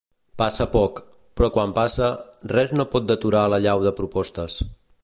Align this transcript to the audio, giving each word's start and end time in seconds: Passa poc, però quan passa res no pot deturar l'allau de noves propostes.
Passa 0.41 0.65
poc, 0.75 1.01
però 1.41 1.49
quan 1.57 1.75
passa 1.75 2.09
res 2.55 2.75
no 2.79 2.89
pot 2.97 3.07
deturar 3.13 3.45
l'allau 3.53 3.87
de 3.87 3.91
noves 3.91 4.03
propostes. 4.03 4.63